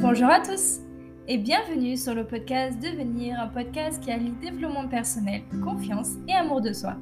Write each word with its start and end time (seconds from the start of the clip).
Bonjour 0.00 0.28
à 0.28 0.38
tous 0.38 0.78
et 1.26 1.38
bienvenue 1.38 1.96
sur 1.96 2.14
le 2.14 2.24
podcast 2.24 2.78
Devenir, 2.78 3.40
un 3.40 3.48
podcast 3.48 4.00
qui 4.00 4.12
allie 4.12 4.30
développement 4.40 4.86
personnel, 4.86 5.42
confiance 5.64 6.10
et 6.28 6.34
amour 6.34 6.60
de 6.60 6.72
soi. 6.72 6.94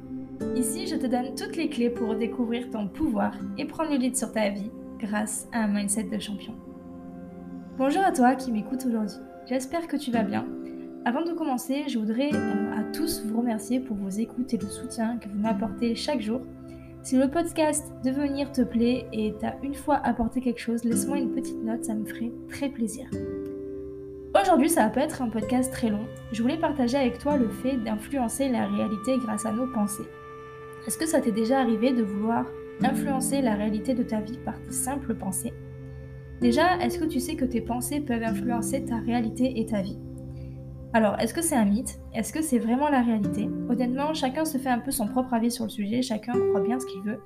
Ici, 0.55 0.87
je 0.87 0.95
te 0.95 1.05
donne 1.05 1.35
toutes 1.35 1.55
les 1.57 1.69
clés 1.69 1.91
pour 1.91 2.15
découvrir 2.15 2.71
ton 2.71 2.87
pouvoir 2.87 3.35
et 3.59 3.65
prendre 3.65 3.91
le 3.91 3.97
lead 3.97 4.17
sur 4.17 4.31
ta 4.31 4.49
vie 4.49 4.71
grâce 4.97 5.47
à 5.53 5.59
un 5.59 5.67
mindset 5.67 6.05
de 6.05 6.17
champion. 6.17 6.55
Bonjour 7.77 8.01
à 8.01 8.11
toi 8.11 8.33
qui 8.33 8.51
m'écoute 8.51 8.83
aujourd'hui. 8.87 9.17
J'espère 9.45 9.85
que 9.85 9.95
tu 9.95 10.09
vas 10.09 10.23
bien. 10.23 10.47
Avant 11.05 11.23
de 11.23 11.33
commencer, 11.33 11.83
je 11.87 11.99
voudrais 11.99 12.33
euh, 12.33 12.79
à 12.79 12.83
tous 12.93 13.23
vous 13.27 13.37
remercier 13.37 13.79
pour 13.79 13.95
vos 13.95 14.09
écoutes 14.09 14.55
et 14.55 14.57
le 14.57 14.67
soutien 14.67 15.17
que 15.19 15.29
vous 15.29 15.37
m'apportez 15.37 15.93
chaque 15.93 16.21
jour 16.21 16.41
si 17.07 17.15
le 17.15 17.29
podcast 17.29 17.87
Devenir 18.03 18.51
te 18.51 18.61
plaît 18.61 19.05
et 19.13 19.33
t'as 19.39 19.53
une 19.63 19.75
fois 19.75 19.95
apporté 19.95 20.41
quelque 20.41 20.59
chose, 20.59 20.83
laisse-moi 20.83 21.19
une 21.19 21.33
petite 21.33 21.63
note, 21.63 21.85
ça 21.85 21.93
me 21.93 22.03
ferait 22.03 22.33
très 22.49 22.67
plaisir. 22.67 23.09
Aujourd'hui, 24.37 24.67
ça 24.67 24.83
va 24.83 24.89
pas 24.89 25.03
être 25.03 25.21
un 25.21 25.29
podcast 25.29 25.71
très 25.71 25.89
long. 25.89 26.05
Je 26.33 26.41
voulais 26.41 26.57
partager 26.57 26.97
avec 26.97 27.17
toi 27.17 27.37
le 27.37 27.47
fait 27.47 27.77
d'influencer 27.77 28.49
la 28.49 28.67
réalité 28.67 29.17
grâce 29.19 29.45
à 29.45 29.53
nos 29.53 29.67
pensées. 29.67 30.03
Est-ce 30.85 30.97
que 30.97 31.05
ça 31.05 31.21
t'est 31.21 31.31
déjà 31.31 31.61
arrivé 31.61 31.93
de 31.93 32.03
vouloir 32.03 32.45
influencer 32.81 33.41
la 33.41 33.55
réalité 33.55 33.93
de 33.93 34.03
ta 34.03 34.19
vie 34.19 34.39
par 34.43 34.61
tes 34.61 34.73
simples 34.73 35.15
pensées? 35.15 35.53
Déjà, 36.41 36.75
est-ce 36.79 36.99
que 36.99 37.05
tu 37.05 37.21
sais 37.21 37.37
que 37.37 37.45
tes 37.45 37.61
pensées 37.61 38.01
peuvent 38.01 38.21
influencer 38.21 38.83
ta 38.83 38.97
réalité 38.97 39.61
et 39.61 39.65
ta 39.65 39.81
vie? 39.81 39.97
Alors, 40.93 41.19
est-ce 41.19 41.33
que 41.33 41.41
c'est 41.41 41.55
un 41.55 41.65
mythe? 41.65 41.99
Est-ce 42.13 42.31
que 42.31 42.41
c'est 42.41 42.59
vraiment 42.59 42.89
la 42.89 43.01
réalité? 43.01 43.49
Honnêtement, 43.69 44.13
chacun 44.13 44.45
se 44.45 44.57
fait 44.57 44.69
un 44.69 44.79
peu 44.79 44.91
son 44.91 45.07
propre 45.07 45.33
avis 45.33 45.51
sur 45.51 45.65
le 45.65 45.69
sujet, 45.69 46.01
chacun 46.01 46.33
croit 46.33 46.61
bien 46.61 46.79
ce 46.79 46.85
qu'il 46.85 47.01
veut. 47.01 47.19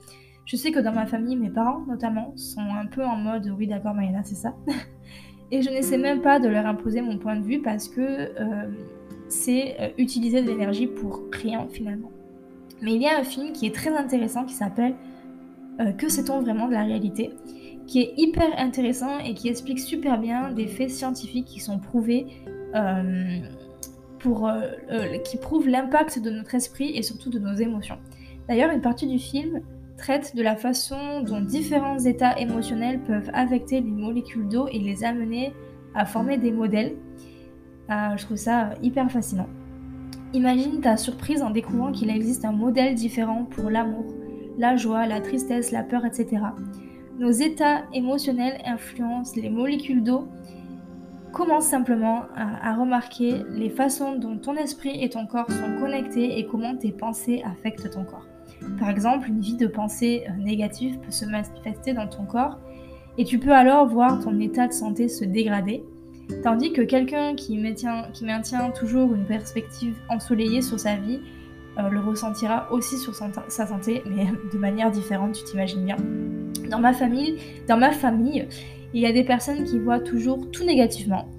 Je 0.45 0.55
sais 0.55 0.71
que 0.71 0.79
dans 0.79 0.91
ma 0.91 1.05
famille, 1.05 1.35
mes 1.35 1.49
parents 1.49 1.85
notamment 1.87 2.33
sont 2.35 2.61
un 2.61 2.87
peu 2.87 3.05
en 3.05 3.15
mode 3.15 3.53
oui 3.57 3.67
d'accord 3.67 3.93
Mayana, 3.93 4.23
c'est 4.23 4.35
ça. 4.35 4.55
Et 5.51 5.61
je 5.61 5.69
n'essaie 5.69 5.97
même 5.97 6.21
pas 6.21 6.39
de 6.39 6.47
leur 6.47 6.65
imposer 6.65 7.01
mon 7.01 7.17
point 7.17 7.35
de 7.35 7.43
vue 7.43 7.61
parce 7.61 7.87
que 7.87 8.01
euh, 8.01 8.71
c'est 9.27 9.75
euh, 9.79 9.89
utiliser 9.97 10.41
de 10.41 10.47
l'énergie 10.47 10.87
pour 10.87 11.21
rien 11.31 11.67
finalement. 11.71 12.11
Mais 12.81 12.95
il 12.95 13.01
y 13.01 13.07
a 13.07 13.19
un 13.19 13.23
film 13.23 13.51
qui 13.51 13.67
est 13.67 13.75
très 13.75 13.95
intéressant 13.95 14.45
qui 14.45 14.53
s'appelle 14.53 14.95
euh, 15.79 15.91
Que 15.91 16.09
sait-on 16.09 16.41
vraiment 16.41 16.67
de 16.67 16.73
la 16.73 16.83
réalité? 16.83 17.31
Qui 17.85 18.01
est 18.01 18.13
hyper 18.17 18.47
intéressant 18.57 19.19
et 19.19 19.33
qui 19.33 19.49
explique 19.49 19.79
super 19.79 20.19
bien 20.19 20.51
des 20.51 20.67
faits 20.67 20.89
scientifiques 20.89 21.45
qui 21.45 21.59
sont 21.59 21.79
prouvés 21.79 22.27
pour, 24.21 24.47
euh, 24.47 24.61
euh, 24.91 25.17
qui 25.19 25.37
prouve 25.37 25.67
l'impact 25.67 26.19
de 26.19 26.29
notre 26.29 26.55
esprit 26.55 26.95
et 26.95 27.01
surtout 27.01 27.29
de 27.29 27.39
nos 27.39 27.53
émotions. 27.53 27.97
D'ailleurs, 28.47 28.71
une 28.71 28.81
partie 28.81 29.07
du 29.07 29.19
film 29.19 29.61
traite 29.97 30.35
de 30.35 30.41
la 30.41 30.55
façon 30.55 31.21
dont 31.21 31.41
différents 31.41 31.99
états 31.99 32.37
émotionnels 32.39 32.99
peuvent 32.99 33.29
affecter 33.33 33.81
les 33.81 33.91
molécules 33.91 34.47
d'eau 34.47 34.67
et 34.71 34.79
les 34.79 35.03
amener 35.03 35.53
à 35.95 36.05
former 36.05 36.37
des 36.37 36.51
modèles. 36.51 36.95
je 37.89 38.23
trouve 38.23 38.37
ça 38.37 38.71
hyper 38.81 39.11
fascinant. 39.11 39.47
Imagine 40.33 40.79
ta 40.79 40.95
surprise 40.95 41.41
en 41.41 41.49
découvrant 41.49 41.91
qu'il 41.91 42.09
existe 42.09 42.45
un 42.45 42.53
modèle 42.53 42.95
différent 42.95 43.43
pour 43.43 43.69
l'amour, 43.69 44.05
la 44.57 44.77
joie, 44.77 45.05
la 45.05 45.19
tristesse, 45.19 45.71
la 45.71 45.83
peur, 45.83 46.05
etc. 46.05 46.41
Nos 47.19 47.31
états 47.31 47.81
émotionnels 47.93 48.59
influencent 48.65 49.33
les 49.35 49.49
molécules 49.49 50.03
d'eau 50.03 50.27
Commence 51.33 51.65
simplement 51.65 52.25
à, 52.35 52.75
remarquer 52.75 53.43
les 53.51 53.69
façons 53.69 54.15
dont 54.15 54.37
ton 54.37 54.55
esprit 54.55 55.01
et 55.01 55.09
ton 55.09 55.25
corps 55.25 55.49
sont 55.49 55.79
connectés 55.79 56.37
et 56.37 56.45
comment 56.45 56.75
tes 56.75 56.91
pensées 56.91 57.41
affectent 57.45 57.89
ton 57.89 58.03
corps. 58.03 58.27
Par 58.77 58.89
exemple, 58.89 59.29
une 59.29 59.39
vie 59.39 59.55
de 59.55 59.67
pensée 59.67 60.25
euh, 60.27 60.43
négative 60.43 60.99
peut 60.99 61.11
se 61.11 61.25
manifester 61.25 61.93
dans 61.93 62.07
ton 62.07 62.25
corps 62.25 62.59
et 63.17 63.23
tu 63.23 63.39
peux 63.39 63.53
alors 63.53 63.87
voir 63.87 64.19
ton 64.19 64.39
état 64.39 64.67
de 64.67 64.73
santé 64.73 65.07
se 65.07 65.25
dégrader, 65.25 65.83
tandis 66.43 66.73
que 66.73 66.81
quelqu'un 66.81 67.33
qui 67.35 67.57
maintient, 67.57 68.71
toujours 68.71 69.13
une 69.13 69.25
perspective 69.25 69.95
ensoleillée 70.09 70.61
sur 70.61 70.79
sa 70.79 70.95
vie 70.95 71.21
euh, 71.79 71.89
le 71.89 72.01
ressentira 72.01 72.67
aussi 72.71 72.97
sur 72.97 73.15
sa 73.15 73.67
santé, 73.67 74.03
mais 74.05 74.27
de 74.53 74.57
manière 74.57 74.91
différente, 74.91 75.33
tu 75.33 75.43
t'imagines 75.45 75.85
bien. 75.85 75.95
Dans 76.69 76.79
ma 76.79 76.93
famille, 76.93 77.37
dans 77.67 77.77
ma 77.77 77.91
famille, 77.91 78.47
il 78.93 79.01
y 79.01 79.05
a 79.05 79.11
des 79.11 79.23
personnes 79.23 79.63
qui 79.63 79.79
voient 79.79 79.99
toujours 79.99 80.51
tout 80.51 80.65
négativement. 80.65 81.29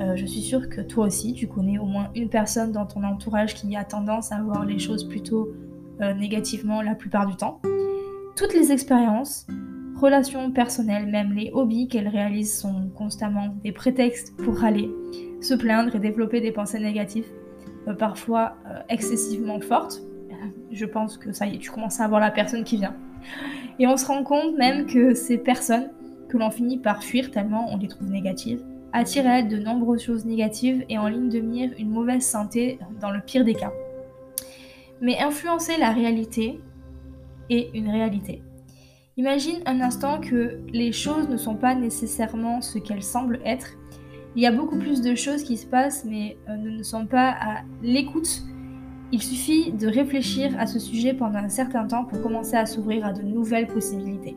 Euh, 0.00 0.16
je 0.16 0.26
suis 0.26 0.40
sûre 0.40 0.68
que 0.68 0.80
toi 0.80 1.06
aussi, 1.06 1.34
tu 1.34 1.46
connais 1.46 1.78
au 1.78 1.84
moins 1.84 2.10
une 2.14 2.28
personne 2.28 2.72
dans 2.72 2.86
ton 2.86 3.04
entourage 3.04 3.54
qui 3.54 3.76
a 3.76 3.84
tendance 3.84 4.32
à 4.32 4.42
voir 4.42 4.64
les 4.64 4.78
choses 4.78 5.04
plutôt 5.08 5.50
euh, 6.00 6.14
négativement 6.14 6.82
la 6.82 6.94
plupart 6.94 7.26
du 7.26 7.36
temps. 7.36 7.60
Toutes 8.36 8.54
les 8.54 8.72
expériences, 8.72 9.46
relations 9.96 10.50
personnelles, 10.50 11.06
même 11.06 11.32
les 11.32 11.50
hobbies 11.52 11.86
qu'elles 11.88 12.08
réalisent 12.08 12.58
sont 12.58 12.90
constamment 12.96 13.54
des 13.62 13.70
prétextes 13.70 14.34
pour 14.36 14.58
râler, 14.58 14.90
se 15.40 15.54
plaindre 15.54 15.94
et 15.94 16.00
développer 16.00 16.40
des 16.40 16.50
pensées 16.50 16.80
négatives, 16.80 17.26
euh, 17.86 17.94
parfois 17.94 18.56
excessivement 18.88 19.60
fortes. 19.60 20.02
Je 20.72 20.86
pense 20.86 21.18
que 21.18 21.32
ça 21.32 21.46
y 21.46 21.56
est, 21.56 21.58
tu 21.58 21.70
commences 21.70 22.00
à 22.00 22.08
voir 22.08 22.20
la 22.20 22.30
personne 22.30 22.64
qui 22.64 22.78
vient. 22.78 22.96
Et 23.78 23.86
on 23.86 23.96
se 23.96 24.06
rend 24.06 24.24
compte 24.24 24.56
même 24.56 24.86
que 24.86 25.14
ces 25.14 25.38
personnes 25.38 25.90
que 26.34 26.38
l'on 26.38 26.50
finit 26.50 26.78
par 26.78 27.04
fuir 27.04 27.30
tellement 27.30 27.72
on 27.72 27.76
les 27.76 27.86
trouve 27.86 28.10
négatives, 28.10 28.60
attirent 28.92 29.26
à 29.26 29.38
elles 29.38 29.48
de 29.48 29.56
nombreuses 29.56 30.02
choses 30.02 30.24
négatives 30.24 30.84
et 30.88 30.98
en 30.98 31.06
ligne 31.06 31.28
de 31.28 31.38
mire 31.38 31.70
une 31.78 31.90
mauvaise 31.90 32.26
santé 32.26 32.80
dans 33.00 33.12
le 33.12 33.20
pire 33.20 33.44
des 33.44 33.54
cas. 33.54 33.72
Mais 35.00 35.20
influencer 35.20 35.76
la 35.78 35.92
réalité 35.92 36.60
est 37.50 37.70
une 37.74 37.88
réalité. 37.88 38.42
Imagine 39.16 39.60
un 39.64 39.80
instant 39.80 40.20
que 40.20 40.60
les 40.72 40.90
choses 40.90 41.28
ne 41.28 41.36
sont 41.36 41.54
pas 41.54 41.76
nécessairement 41.76 42.60
ce 42.60 42.78
qu'elles 42.78 43.04
semblent 43.04 43.40
être. 43.44 43.68
Il 44.34 44.42
y 44.42 44.46
a 44.46 44.52
beaucoup 44.52 44.78
plus 44.78 45.02
de 45.02 45.14
choses 45.14 45.44
qui 45.44 45.56
se 45.56 45.66
passent 45.66 46.04
mais 46.04 46.36
euh, 46.48 46.56
ne 46.56 46.82
sont 46.82 47.06
pas 47.06 47.30
à 47.30 47.62
l'écoute. 47.80 48.42
Il 49.12 49.22
suffit 49.22 49.70
de 49.70 49.86
réfléchir 49.86 50.58
à 50.58 50.66
ce 50.66 50.80
sujet 50.80 51.14
pendant 51.14 51.38
un 51.38 51.48
certain 51.48 51.86
temps 51.86 52.04
pour 52.04 52.20
commencer 52.20 52.56
à 52.56 52.66
s'ouvrir 52.66 53.06
à 53.06 53.12
de 53.12 53.22
nouvelles 53.22 53.68
possibilités. 53.68 54.36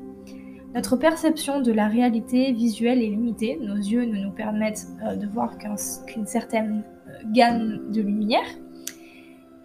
Notre 0.78 0.96
perception 0.96 1.60
de 1.60 1.72
la 1.72 1.88
réalité 1.88 2.52
visuelle 2.52 3.02
est 3.02 3.08
limitée. 3.08 3.58
Nos 3.60 3.78
yeux 3.78 4.06
ne 4.06 4.22
nous 4.22 4.30
permettent 4.30 4.86
euh, 5.04 5.16
de 5.16 5.26
voir 5.26 5.58
qu'une 5.58 6.28
certaine 6.28 6.84
euh, 7.08 7.14
gamme 7.34 7.92
de 7.92 8.00
lumière. 8.00 8.46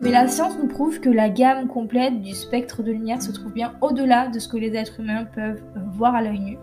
Mais 0.00 0.10
la 0.10 0.26
science 0.26 0.56
nous 0.58 0.68
prouve 0.68 1.00
que 1.00 1.10
la 1.10 1.28
gamme 1.28 1.68
complète 1.68 2.22
du 2.22 2.32
spectre 2.32 2.82
de 2.82 2.92
lumière 2.92 3.20
se 3.20 3.30
trouve 3.30 3.52
bien 3.52 3.74
au-delà 3.82 4.28
de 4.28 4.38
ce 4.38 4.48
que 4.48 4.56
les 4.56 4.74
êtres 4.74 5.00
humains 5.00 5.26
peuvent 5.26 5.60
euh, 5.76 5.80
voir 5.90 6.14
à 6.14 6.22
l'œil 6.22 6.40
nu. 6.40 6.58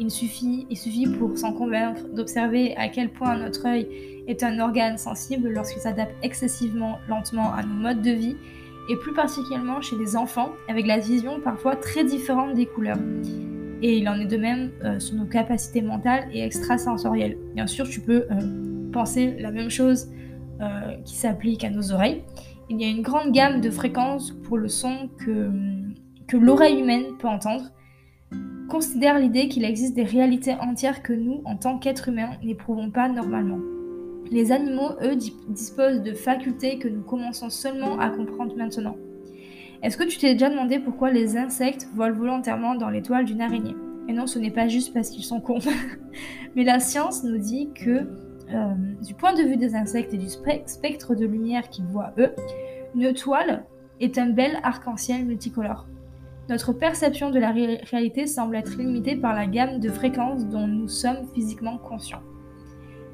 Il 0.00 0.10
suffit, 0.10 0.66
il 0.68 0.76
suffit 0.76 1.06
pour 1.06 1.38
s'en 1.38 1.52
convaincre 1.52 2.00
d'observer 2.12 2.76
à 2.76 2.88
quel 2.88 3.12
point 3.12 3.38
notre 3.38 3.68
œil 3.68 3.86
est 4.26 4.42
un 4.42 4.58
organe 4.58 4.98
sensible 4.98 5.48
lorsqu'il 5.50 5.80
s'adapte 5.80 6.16
excessivement 6.24 6.98
lentement 7.06 7.54
à 7.54 7.62
nos 7.62 7.74
modes 7.74 8.02
de 8.02 8.10
vie 8.10 8.36
et 8.88 8.96
plus 8.96 9.12
particulièrement 9.12 9.80
chez 9.80 9.96
les 9.96 10.16
enfants, 10.16 10.50
avec 10.68 10.86
la 10.86 10.98
vision 10.98 11.40
parfois 11.40 11.76
très 11.76 12.04
différente 12.04 12.54
des 12.54 12.66
couleurs. 12.66 12.98
Et 13.82 13.98
il 13.98 14.08
en 14.08 14.14
est 14.14 14.26
de 14.26 14.36
même 14.36 14.70
euh, 14.84 14.98
sur 14.98 15.16
nos 15.16 15.26
capacités 15.26 15.82
mentales 15.82 16.28
et 16.32 16.42
extrasensorielles. 16.42 17.36
Bien 17.54 17.66
sûr, 17.66 17.88
tu 17.88 18.00
peux 18.00 18.26
euh, 18.30 18.90
penser 18.92 19.36
la 19.38 19.50
même 19.50 19.70
chose 19.70 20.08
euh, 20.60 20.96
qui 21.04 21.16
s'applique 21.16 21.64
à 21.64 21.70
nos 21.70 21.92
oreilles. 21.92 22.22
Il 22.70 22.80
y 22.80 22.84
a 22.84 22.88
une 22.88 23.02
grande 23.02 23.32
gamme 23.32 23.60
de 23.60 23.70
fréquences 23.70 24.30
pour 24.30 24.56
le 24.56 24.68
son 24.68 25.10
que, 25.18 25.50
que 26.26 26.36
l'oreille 26.36 26.80
humaine 26.80 27.16
peut 27.18 27.28
entendre. 27.28 27.64
Considère 28.70 29.18
l'idée 29.18 29.48
qu'il 29.48 29.64
existe 29.64 29.94
des 29.94 30.04
réalités 30.04 30.54
entières 30.54 31.02
que 31.02 31.12
nous, 31.12 31.42
en 31.44 31.56
tant 31.56 31.78
qu'êtres 31.78 32.08
humains, 32.08 32.30
n'éprouvons 32.42 32.90
pas 32.90 33.08
normalement. 33.08 33.58
Les 34.30 34.52
animaux, 34.52 34.90
eux, 35.02 35.16
disposent 35.48 36.02
de 36.02 36.12
facultés 36.12 36.78
que 36.78 36.88
nous 36.88 37.02
commençons 37.02 37.50
seulement 37.50 37.98
à 37.98 38.10
comprendre 38.10 38.56
maintenant. 38.56 38.96
Est-ce 39.82 39.98
que 39.98 40.04
tu 40.04 40.18
t'es 40.18 40.32
déjà 40.32 40.48
demandé 40.48 40.78
pourquoi 40.78 41.10
les 41.10 41.36
insectes 41.36 41.88
volent 41.94 42.14
volontairement 42.14 42.74
dans 42.74 42.88
l'étoile 42.88 43.26
d'une 43.26 43.42
araignée? 43.42 43.76
Et 44.08 44.12
non, 44.12 44.26
ce 44.26 44.38
n'est 44.38 44.50
pas 44.50 44.66
juste 44.66 44.94
parce 44.94 45.10
qu'ils 45.10 45.24
sont 45.24 45.40
cons. 45.40 45.58
Mais 46.56 46.64
la 46.64 46.80
science 46.80 47.22
nous 47.22 47.38
dit 47.38 47.70
que, 47.74 47.90
euh, 47.90 48.74
du 49.02 49.14
point 49.14 49.34
de 49.34 49.42
vue 49.42 49.56
des 49.56 49.74
insectes 49.74 50.14
et 50.14 50.18
du 50.18 50.28
spectre 50.28 51.14
de 51.14 51.26
lumière 51.26 51.68
qu'ils 51.68 51.84
voient 51.86 52.12
eux, 52.18 52.30
une 52.94 53.02
étoile 53.02 53.64
est 54.00 54.18
un 54.18 54.30
bel 54.30 54.58
arc-en-ciel 54.62 55.24
multicolore. 55.24 55.86
Notre 56.48 56.72
perception 56.72 57.30
de 57.30 57.38
la 57.38 57.52
réalité 57.52 58.26
semble 58.26 58.56
être 58.56 58.76
limitée 58.76 59.16
par 59.16 59.34
la 59.34 59.46
gamme 59.46 59.80
de 59.80 59.88
fréquences 59.88 60.46
dont 60.46 60.66
nous 60.66 60.88
sommes 60.88 61.26
physiquement 61.34 61.78
conscients. 61.78 62.22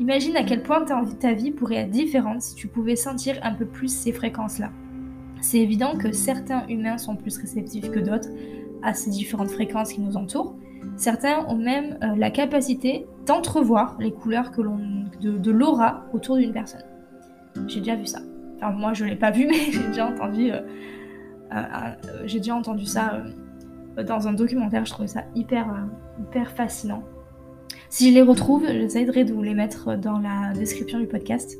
Imagine 0.00 0.34
à 0.36 0.44
quel 0.44 0.62
point 0.62 0.82
ta 0.82 1.32
vie 1.34 1.50
pourrait 1.50 1.76
être 1.76 1.90
différente 1.90 2.40
si 2.40 2.54
tu 2.54 2.68
pouvais 2.68 2.96
sentir 2.96 3.38
un 3.42 3.52
peu 3.52 3.66
plus 3.66 3.94
ces 3.94 4.12
fréquences-là. 4.12 4.70
C'est 5.42 5.58
évident 5.58 5.98
que 5.98 6.10
certains 6.10 6.66
humains 6.68 6.96
sont 6.96 7.16
plus 7.16 7.36
réceptifs 7.36 7.90
que 7.90 8.00
d'autres 8.00 8.30
à 8.82 8.94
ces 8.94 9.10
différentes 9.10 9.50
fréquences 9.50 9.92
qui 9.92 10.00
nous 10.00 10.16
entourent. 10.16 10.56
Certains 10.96 11.44
ont 11.48 11.56
même 11.56 11.98
euh, 12.02 12.16
la 12.16 12.30
capacité 12.30 13.06
d'entrevoir 13.26 13.96
les 14.00 14.10
couleurs 14.10 14.50
de, 14.50 15.50
l'aura 15.50 16.06
autour 16.14 16.38
d'une 16.38 16.52
personne. 16.52 16.84
J'ai 17.66 17.80
déjà 17.80 17.96
vu 17.96 18.06
ça. 18.06 18.20
Enfin, 18.56 18.70
moi, 18.70 18.94
je 18.94 19.04
l'ai 19.04 19.16
pas 19.16 19.30
vu, 19.30 19.46
mais 19.50 19.70
j'ai 19.70 19.86
déjà 19.86 20.06
entendu, 20.06 20.50
euh, 20.50 20.60
euh, 21.52 21.94
j'ai 22.24 22.38
déjà 22.38 22.54
entendu 22.54 22.86
ça 22.86 23.22
dans 24.06 24.28
un 24.28 24.32
documentaire. 24.32 24.86
Je 24.86 24.92
trouvais 24.92 25.08
ça 25.08 25.24
hyper, 25.34 25.66
hyper 26.18 26.50
fascinant. 26.52 27.02
Si 27.90 28.08
je 28.08 28.14
les 28.14 28.22
retrouve, 28.22 28.64
j'essaierai 28.68 29.24
de 29.24 29.32
vous 29.32 29.42
les 29.42 29.52
mettre 29.52 29.96
dans 29.96 30.20
la 30.20 30.52
description 30.54 31.00
du 31.00 31.08
podcast. 31.08 31.58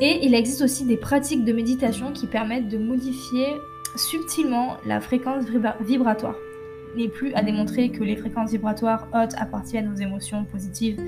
Et 0.00 0.24
il 0.24 0.34
existe 0.34 0.62
aussi 0.62 0.86
des 0.86 0.96
pratiques 0.96 1.44
de 1.44 1.52
méditation 1.52 2.10
qui 2.10 2.26
permettent 2.26 2.70
de 2.70 2.78
modifier 2.78 3.48
subtilement 3.96 4.78
la 4.86 5.02
fréquence 5.02 5.44
vibratoire. 5.82 6.36
Il 6.96 7.02
n'est 7.02 7.10
plus 7.10 7.34
à 7.34 7.42
démontrer 7.42 7.90
que 7.90 8.02
les 8.02 8.16
fréquences 8.16 8.52
vibratoires 8.52 9.06
hautes 9.12 9.34
appartiennent 9.36 9.92
aux 9.92 9.96
émotions 9.96 10.46
positives, 10.46 10.98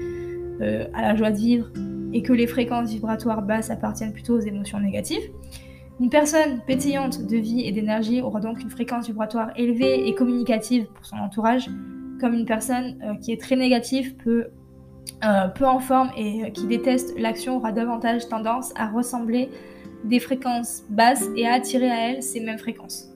euh, 0.61 0.85
à 0.93 1.01
la 1.01 1.17
joie 1.17 1.31
de 1.31 1.39
vivre, 1.39 1.71
et 2.13 2.23
que 2.23 2.35
les 2.35 2.47
fréquences 2.47 2.91
vibratoires 2.91 3.41
basses 3.41 3.71
appartiennent 3.71 4.13
plutôt 4.13 4.35
aux 4.35 4.41
émotions 4.41 4.79
négatives. 4.79 5.31
Une 6.01 6.11
personne 6.11 6.61
pétillante 6.67 7.27
de 7.27 7.39
vie 7.39 7.63
et 7.63 7.73
d'énergie 7.73 8.21
aura 8.21 8.41
donc 8.41 8.61
une 8.61 8.69
fréquence 8.69 9.07
vibratoire 9.07 9.53
élevée 9.57 10.07
et 10.07 10.15
communicative 10.15 10.85
pour 10.95 11.07
son 11.07 11.17
entourage, 11.17 11.71
comme 12.21 12.35
une 12.35 12.47
personne 12.47 12.99
euh, 13.03 13.15
qui 13.17 13.33
est 13.33 13.41
très 13.41 13.57
négative 13.57 14.15
euh, 14.27 15.49
peu 15.49 15.65
en 15.65 15.79
forme 15.79 16.11
et 16.17 16.45
euh, 16.45 16.51
qui 16.51 16.67
déteste 16.67 17.19
l'action 17.19 17.57
aura 17.57 17.73
davantage 17.73 18.29
tendance 18.29 18.73
à 18.77 18.89
ressembler 18.89 19.51
des 20.05 20.21
fréquences 20.21 20.83
basses 20.91 21.27
et 21.37 21.47
à 21.47 21.55
attirer 21.55 21.91
à 21.91 22.11
elle 22.11 22.23
ces 22.23 22.41
mêmes 22.41 22.59
fréquences. 22.59 23.11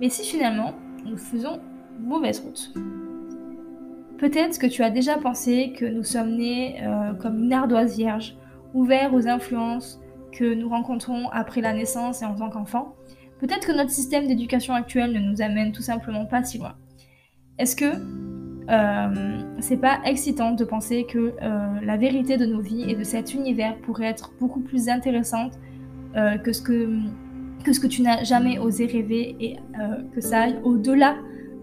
Mais 0.00 0.08
si 0.08 0.24
finalement 0.24 0.74
nous 1.04 1.16
faisons 1.16 1.60
mauvaise 2.00 2.40
route 2.40 2.72
Peut-être 4.18 4.58
que 4.58 4.66
tu 4.66 4.82
as 4.82 4.90
déjà 4.90 5.16
pensé 5.16 5.72
que 5.78 5.84
nous 5.84 6.02
sommes 6.02 6.34
nés 6.36 6.82
comme 7.20 7.44
une 7.44 7.52
ardoise 7.52 7.96
vierge, 7.96 8.36
ouverts 8.74 9.14
aux 9.14 9.28
influences 9.28 10.00
que 10.32 10.54
nous 10.54 10.68
rencontrons 10.68 11.28
après 11.30 11.60
la 11.60 11.72
naissance 11.72 12.22
et 12.22 12.24
en 12.24 12.34
tant 12.34 12.50
qu'enfant. 12.50 12.96
Peut-être 13.38 13.68
que 13.68 13.72
notre 13.72 13.90
système 13.90 14.26
d'éducation 14.26 14.74
actuel 14.74 15.12
ne 15.12 15.20
nous 15.20 15.40
amène 15.40 15.70
tout 15.70 15.82
simplement 15.82 16.26
pas 16.26 16.42
si 16.42 16.58
loin. 16.58 16.74
Est-ce 17.58 17.74
que 17.74 17.86
euh, 18.70 19.40
c'est 19.60 19.78
pas 19.78 19.98
excitant 20.04 20.52
de 20.52 20.64
penser 20.64 21.06
que 21.08 21.32
euh, 21.42 21.80
la 21.82 21.96
vérité 21.96 22.36
de 22.36 22.46
nos 22.46 22.60
vies 22.60 22.90
et 22.90 22.94
de 22.94 23.02
cet 23.02 23.34
univers 23.34 23.76
pourrait 23.78 24.06
être 24.06 24.32
beaucoup 24.38 24.60
plus 24.60 24.88
intéressante 24.88 25.54
euh, 26.16 26.36
que, 26.36 26.52
ce 26.52 26.60
que, 26.60 26.98
que 27.64 27.72
ce 27.72 27.80
que 27.80 27.86
tu 27.86 28.02
n'as 28.02 28.24
jamais 28.24 28.58
osé 28.58 28.86
rêver 28.86 29.36
et 29.40 29.56
que 30.14 30.20
ça 30.20 30.42
aille 30.42 30.60
au-delà 30.62 31.16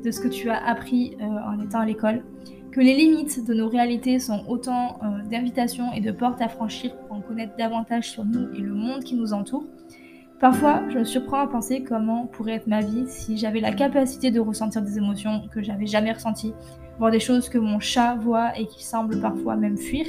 de 0.03 0.11
ce 0.11 0.19
que 0.19 0.27
tu 0.27 0.49
as 0.49 0.63
appris 0.65 1.17
en 1.21 1.59
étant 1.61 1.79
à 1.79 1.85
l'école? 1.85 2.23
Que 2.71 2.81
les 2.81 2.95
limites 2.95 3.45
de 3.45 3.53
nos 3.53 3.69
réalités 3.69 4.19
sont 4.19 4.43
autant 4.47 4.99
d'invitations 5.29 5.93
et 5.93 6.01
de 6.01 6.11
portes 6.11 6.41
à 6.41 6.49
franchir 6.49 6.95
pour 6.97 7.17
en 7.17 7.21
connaître 7.21 7.55
davantage 7.57 8.09
sur 8.09 8.25
nous 8.25 8.53
et 8.53 8.59
le 8.59 8.73
monde 8.73 9.03
qui 9.03 9.15
nous 9.15 9.33
entoure? 9.33 9.65
Parfois, 10.39 10.83
je 10.89 10.99
me 10.99 11.03
surprends 11.05 11.39
à 11.39 11.47
penser 11.47 11.83
comment 11.83 12.27
pourrait 12.27 12.55
être 12.55 12.67
ma 12.67 12.81
vie 12.81 13.05
si 13.07 13.37
j'avais 13.37 13.61
la 13.61 13.71
capacité 13.71 14.31
de 14.31 14.39
ressentir 14.39 14.81
des 14.81 14.97
émotions 14.97 15.43
que 15.53 15.63
j'avais 15.63 15.87
jamais 15.87 16.11
ressenties, 16.11 16.53
voir 16.99 17.09
des 17.09 17.21
choses 17.21 17.47
que 17.47 17.57
mon 17.57 17.79
chat 17.79 18.15
voit 18.15 18.57
et 18.59 18.67
qui 18.67 18.83
semblent 18.83 19.21
parfois 19.21 19.55
même 19.55 19.77
fuir, 19.77 20.05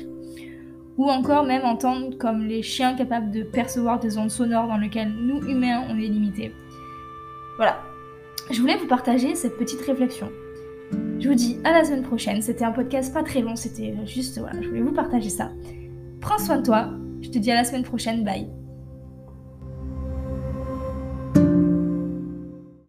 ou 0.96 1.08
encore 1.08 1.44
même 1.44 1.64
entendre 1.64 2.18
comme 2.18 2.44
les 2.44 2.62
chiens 2.62 2.94
capables 2.94 3.30
de 3.30 3.44
percevoir 3.44 4.00
des 4.00 4.18
ondes 4.18 4.30
sonores 4.30 4.66
dans 4.66 4.78
lesquelles 4.78 5.12
nous 5.12 5.46
humains 5.46 5.84
on 5.88 5.96
est 5.96 6.08
limités. 6.08 6.52
Voilà, 7.56 7.78
je 8.50 8.60
voulais 8.60 8.76
vous 8.76 8.88
partager 8.88 9.36
cette 9.36 9.56
petite 9.56 9.80
réflexion. 9.82 10.28
Je 11.20 11.28
vous 11.28 11.34
dis 11.34 11.58
à 11.64 11.72
la 11.72 11.84
semaine 11.84 12.02
prochaine, 12.02 12.42
c'était 12.42 12.64
un 12.64 12.72
podcast 12.72 13.14
pas 13.14 13.22
très 13.22 13.42
long, 13.42 13.54
c'était 13.54 13.94
juste, 14.04 14.38
voilà, 14.38 14.60
je 14.60 14.68
voulais 14.68 14.82
vous 14.82 14.92
partager 14.92 15.30
ça. 15.30 15.50
Prends 16.20 16.38
soin 16.38 16.58
de 16.58 16.62
toi, 16.62 16.90
je 17.22 17.30
te 17.30 17.38
dis 17.38 17.50
à 17.50 17.54
la 17.54 17.64
semaine 17.64 17.84
prochaine, 17.84 18.24
bye. 18.24 18.48